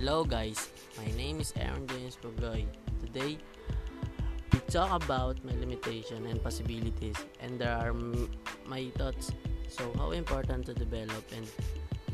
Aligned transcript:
Hello 0.00 0.24
guys, 0.24 0.70
my 0.96 1.04
name 1.12 1.40
is 1.40 1.52
Aaron 1.60 1.86
James 1.86 2.16
Pugoy. 2.16 2.64
Today, 3.04 3.36
we 4.50 4.58
talk 4.60 4.88
about 4.96 5.36
my 5.44 5.52
limitation 5.52 6.24
and 6.24 6.42
possibilities 6.42 7.16
and 7.38 7.60
there 7.60 7.76
are 7.76 7.90
m- 7.92 8.32
my 8.64 8.88
thoughts. 8.96 9.30
So, 9.68 9.92
how 9.98 10.12
important 10.12 10.64
to 10.64 10.72
develop 10.72 11.20
and 11.36 11.44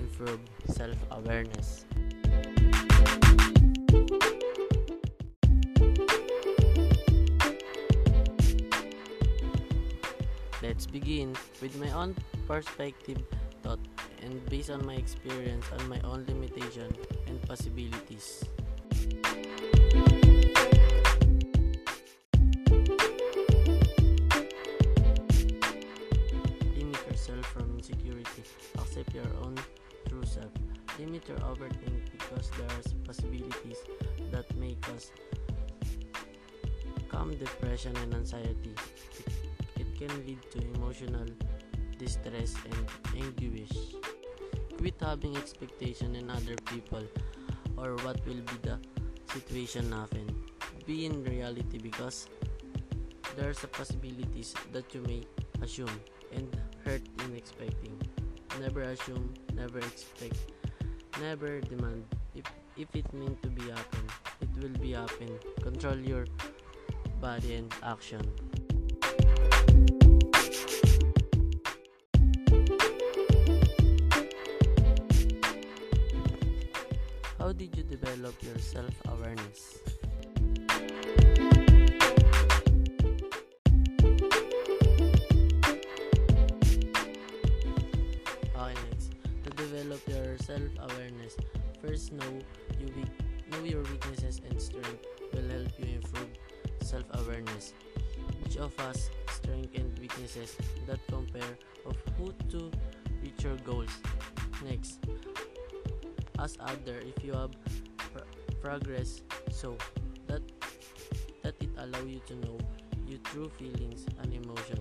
improve 0.03 0.41
self-awareness. 0.67 1.87
Let's 10.61 10.91
begin 10.91 11.37
with 11.63 11.79
my 11.79 11.93
own 11.95 12.17
perspective, 12.49 13.23
thought, 13.63 13.79
and 14.23 14.45
based 14.51 14.71
on 14.71 14.85
my 14.87 14.95
experience 14.95 15.67
on 15.79 15.89
my 15.89 16.01
own 16.05 16.25
limitation 16.29 16.93
and 17.27 17.41
possibilities. 17.43 18.45
Limit 26.77 27.01
yourself 27.11 27.47
from 27.47 27.77
insecurity. 27.77 28.43
Accept 28.79 29.15
your 29.15 29.31
own 29.43 29.57
true 30.09 30.25
self. 30.25 30.53
Limit 30.99 31.29
your 31.29 31.39
overthink 31.39 32.11
because 32.13 32.51
there 32.59 32.67
are 32.67 32.83
possibilities 33.05 33.79
that 34.31 34.47
may 34.57 34.75
cause 34.81 35.11
calm 37.09 37.37
depression 37.37 37.97
and 37.99 38.15
anxiety. 38.15 38.75
It, 39.19 39.33
it 39.81 39.99
can 39.99 40.27
lead 40.27 40.39
to 40.53 40.59
emotional 40.75 41.27
distress 41.99 42.55
and 42.65 42.87
anguish. 43.17 43.73
Quit 44.79 44.95
having 45.01 45.37
expectation 45.37 46.15
in 46.15 46.31
other 46.31 46.57
people 46.67 47.03
or 47.77 47.97
what 48.05 48.25
will 48.27 48.43
be 48.51 48.59
the 48.63 48.79
situation 49.33 49.93
happen. 49.93 50.27
Be 50.87 51.07
in 51.07 51.25
reality 51.25 51.79
because 51.79 52.29
there's 53.37 53.63
a 53.65 53.69
possibilities 53.69 54.55
that 54.73 54.95
you 54.95 55.03
may 55.03 55.23
assume 55.63 56.01
and 56.33 56.49
hurt 56.85 57.03
in 57.25 57.35
expecting. 57.35 57.97
Never 58.61 58.83
assume, 58.83 59.35
never 59.55 59.79
expect, 59.79 60.39
never 61.21 61.61
demand. 61.61 62.05
If 62.35 62.45
if 62.77 62.95
it 62.95 63.13
meant 63.13 63.43
to 63.43 63.49
be 63.49 63.63
happen, 63.69 64.05
it 64.41 64.53
will 64.63 64.77
be 64.81 64.93
happen. 64.93 65.39
Control 65.63 65.97
your 65.97 66.27
body 67.21 67.55
and 67.55 67.73
action. 67.83 68.21
How 77.39 77.53
did 77.53 77.77
you 77.77 77.83
develop 77.83 78.35
your 78.43 78.59
self-awareness? 78.59 79.79
Okay, 88.57 88.75
next. 88.91 89.13
To 89.45 89.51
develop 89.51 90.01
your 90.09 90.39
self-awareness, 90.39 91.37
first 91.81 92.13
know 92.13 92.33
you 92.81 92.89
weak- 92.97 93.19
know 93.51 93.63
your 93.65 93.83
weaknesses 93.83 94.41
and 94.49 94.61
strength 94.61 95.05
will 95.33 95.49
help 95.49 95.71
you 95.79 95.87
improve 96.01 96.31
self 96.83 97.05
awareness. 97.21 97.75
Each 98.45 98.57
of 98.57 98.73
us 98.81 99.11
strength 99.31 99.75
and 99.77 99.99
weaknesses 99.99 100.57
that 100.87 101.01
compare 101.09 101.55
of 101.85 101.97
who 102.17 102.33
to 102.51 102.71
reach 103.23 103.45
your 103.45 103.57
goals. 103.65 103.93
Next, 104.65 104.99
ask 106.39 106.57
other 106.61 107.01
if 107.01 107.25
you 107.25 107.33
have 107.33 107.51
pr- 108.13 108.29
progress 108.61 109.23
so 109.51 109.77
that 110.27 110.43
that 111.43 111.55
it 111.61 111.71
allow 111.79 112.03
you 112.03 112.21
to 112.27 112.35
know 112.43 112.59
your 113.07 113.19
true 113.31 113.49
feelings 113.59 114.07
and 114.23 114.35
emotion. 114.35 114.81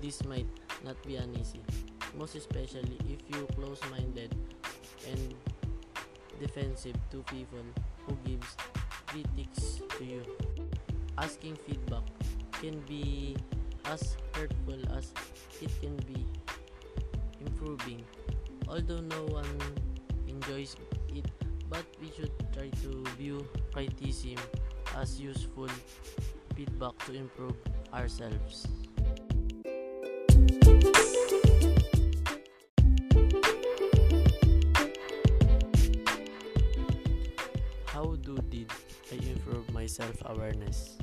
This 0.00 0.24
might 0.24 0.48
not 0.84 0.96
be 1.04 1.16
an 1.16 1.36
easy, 1.36 1.60
most 2.16 2.34
especially 2.34 2.98
if 3.08 3.20
you 3.28 3.46
close-minded 3.54 4.34
and 5.10 5.34
defensive 6.40 6.96
to 7.10 7.22
people 7.28 7.64
who 8.06 8.16
gives 8.24 8.56
critics 9.06 9.80
to 9.98 10.04
you. 10.04 10.22
Asking 11.18 11.56
feedback 11.56 12.04
can 12.52 12.80
be 12.88 13.36
as 13.86 14.16
hurtful 14.34 14.80
as 14.96 15.12
it 15.60 15.70
can 15.80 15.96
be 16.08 16.26
improving. 17.40 18.04
Although 18.68 19.00
no 19.00 19.24
one 19.26 19.46
enjoys 20.26 20.76
it, 21.08 21.24
but 21.70 21.84
we 22.00 22.10
should 22.16 22.32
try 22.52 22.68
to 22.82 23.04
view 23.16 23.46
criticism 23.72 24.42
as 24.96 25.20
useful 25.20 25.68
feedback 26.54 26.98
to 27.06 27.14
improve 27.14 27.56
ourselves. 27.94 28.66
How 37.86 38.14
do 38.20 38.36
did 38.50 38.70
I 39.12 39.14
improve 39.14 39.72
my 39.72 39.86
self-awareness? 39.86 40.98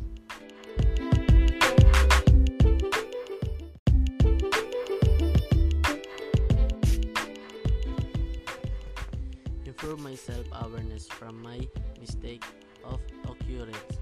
Improve 9.83 9.99
my 9.99 10.15
self-awareness 10.15 11.07
from 11.07 11.43
my 11.43 11.59
mistake 11.99 12.41
of 12.85 13.01
occurrence. 13.27 13.99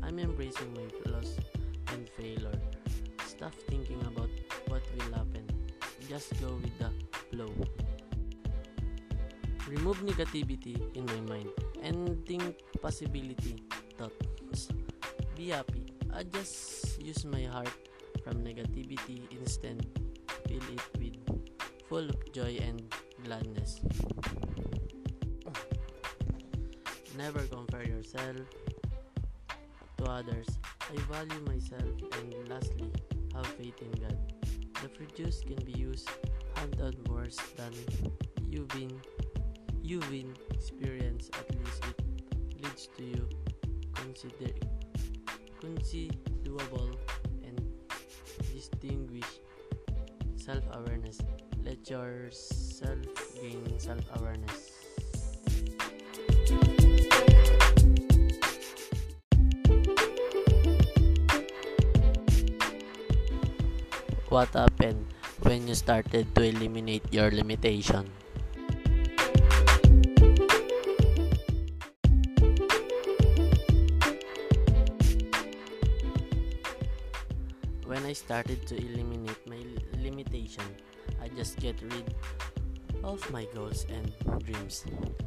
I'm 0.00 0.20
embracing 0.20 0.72
my 0.78 0.86
loss 1.10 1.34
and 1.90 2.08
failure. 2.10 2.54
Stop 3.26 3.52
thinking 3.66 3.98
about 4.06 4.30
what 4.68 4.82
will 4.94 5.12
happen. 5.12 5.42
Just 6.08 6.40
go 6.40 6.54
with 6.62 6.78
the 6.78 6.88
flow. 7.34 7.50
Remove 9.66 10.06
negativity 10.06 10.78
in 10.94 11.04
my 11.04 11.34
mind 11.34 11.48
and 11.82 12.24
think 12.26 12.54
possibility 12.80 13.58
thoughts. 13.98 14.68
Be 15.34 15.48
happy. 15.48 15.90
I 16.14 16.22
just 16.22 17.02
use 17.02 17.24
my 17.24 17.42
heart 17.42 17.74
from 18.22 18.44
negativity 18.44 19.26
instead. 19.34 19.84
Fill 20.46 20.62
it 20.70 20.86
with 20.96 21.18
full 21.88 22.08
of 22.08 22.32
joy 22.32 22.56
and 22.62 22.86
gladness. 23.24 23.80
Never 27.16 27.40
compare 27.40 27.86
yourself 27.86 28.36
to 29.98 30.04
others. 30.04 30.46
I 30.82 30.96
value 31.12 31.40
myself 31.46 31.94
and 32.20 32.48
lastly, 32.48 32.90
have 33.34 33.46
faith 33.46 33.80
in 33.80 33.92
God. 33.92 34.18
The 34.82 34.88
fruit 34.88 35.14
juice 35.14 35.40
can 35.40 35.64
be 35.64 35.72
used 35.72 36.08
hundred 36.56 36.96
worse 37.08 37.38
than 37.56 37.72
you've 38.48 38.68
been 38.68 39.00
you've 39.82 40.08
been 40.10 40.34
experienced 40.52 41.34
at 41.36 41.48
least 41.58 41.84
it 41.90 42.62
leads 42.62 42.88
to 42.96 43.02
you 43.02 43.28
consider 43.94 44.52
doable 46.42 46.96
and 47.44 47.60
distinguish 48.52 49.40
self-awareness 50.36 51.18
let 51.64 51.88
yourself 51.90 52.98
gain 53.40 53.78
self-awareness 53.78 54.73
what 64.34 64.50
happened 64.50 64.98
when 65.46 65.62
you 65.70 65.78
started 65.78 66.26
to 66.34 66.42
eliminate 66.42 67.06
your 67.14 67.30
limitation 67.30 68.10
When 77.86 78.02
I 78.10 78.12
started 78.12 78.66
to 78.66 78.74
eliminate 78.74 79.38
my 79.46 79.62
limitation, 80.02 80.66
I 81.22 81.28
just 81.28 81.62
get 81.62 81.78
rid 81.94 82.10
of 83.04 83.22
my 83.30 83.46
goals 83.54 83.86
and 83.86 84.10
dreams. 84.42 84.82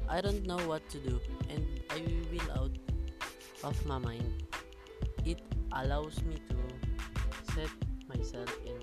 I 0.10 0.20
don't 0.20 0.44
know 0.44 0.60
what 0.68 0.84
to 0.90 0.98
do 1.00 1.16
and 1.48 1.64
I 1.96 2.04
will 2.28 2.52
out 2.60 2.76
of 3.64 3.78
my 3.86 4.00
mind. 4.00 4.44
It 5.24 5.40
allows 5.72 6.20
me 6.28 6.44
to 6.52 6.60
set 7.56 7.72
myself 8.08 8.50
in 8.66 8.77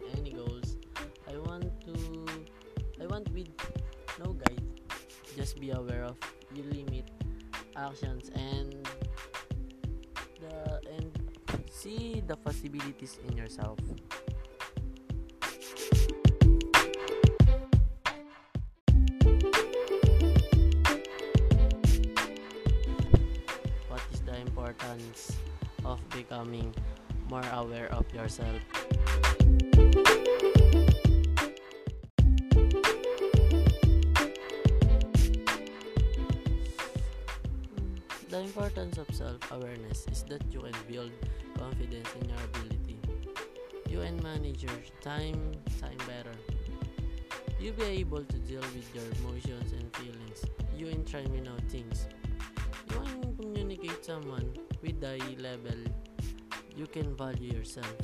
hunt 3.24 3.34
with 3.34 3.48
no 4.18 4.32
guide. 4.32 4.62
Just 5.36 5.60
be 5.60 5.70
aware 5.70 6.04
of 6.04 6.16
your 6.54 6.66
limit, 6.66 7.10
actions, 7.76 8.30
and 8.34 8.88
the 10.40 10.80
and 10.96 11.10
see 11.70 12.22
the 12.26 12.36
possibilities 12.36 13.18
in 13.28 13.36
yourself. 13.36 13.78
What 23.88 24.02
is 24.12 24.20
the 24.20 24.36
importance 24.36 25.32
of 25.84 26.00
becoming 26.10 26.74
more 27.28 27.44
aware 27.52 27.92
of 27.92 28.04
yourself? 28.14 28.60
The 38.34 38.40
importance 38.40 38.98
of 38.98 39.06
self 39.14 39.38
awareness 39.52 40.08
is 40.10 40.24
that 40.24 40.42
you 40.50 40.58
can 40.58 40.74
build 40.90 41.12
confidence 41.56 42.08
in 42.20 42.28
your 42.28 42.38
ability. 42.42 42.98
You 43.88 44.00
can 44.00 44.20
manage 44.24 44.60
your 44.60 44.74
time, 45.00 45.52
time 45.80 45.98
better. 45.98 46.34
You'll 47.60 47.74
be 47.74 47.84
able 48.02 48.24
to 48.24 48.38
deal 48.38 48.60
with 48.74 48.92
your 48.92 49.04
emotions 49.20 49.70
and 49.70 49.86
feelings. 49.94 50.44
You 50.76 50.86
can 50.86 51.04
try 51.04 51.22
me 51.26 51.46
out 51.46 51.62
things. 51.70 52.08
You 52.90 53.02
can 53.04 53.36
communicate 53.36 54.04
someone 54.04 54.52
with 54.82 55.00
the 55.00 55.16
level. 55.38 55.78
You 56.76 56.88
can 56.88 57.14
value 57.14 57.52
yourself. 57.52 57.94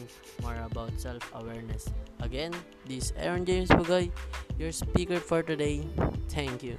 Learn 0.00 0.08
more 0.42 0.66
about 0.66 0.90
self-awareness. 0.98 1.90
Again, 2.20 2.54
this 2.86 3.10
is 3.10 3.12
Aaron 3.16 3.44
James 3.44 3.68
Pugoy, 3.68 4.10
your 4.58 4.72
speaker 4.72 5.18
for 5.18 5.42
today. 5.42 5.86
Thank 6.28 6.62
you. 6.62 6.76